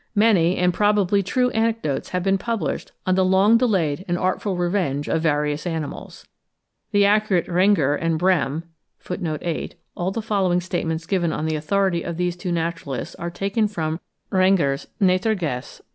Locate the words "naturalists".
12.51-13.13